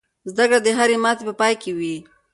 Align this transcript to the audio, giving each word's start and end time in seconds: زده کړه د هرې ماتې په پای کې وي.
زده 0.31 0.43
کړه 0.49 0.59
د 0.63 0.67
هرې 0.77 0.97
ماتې 1.03 1.23
په 1.27 1.33
پای 1.39 1.53
کې 1.61 1.71
وي. 1.77 1.95